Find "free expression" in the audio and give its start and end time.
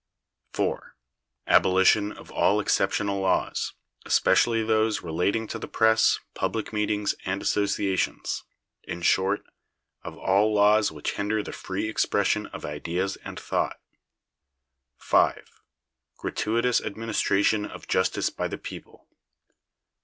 11.53-12.47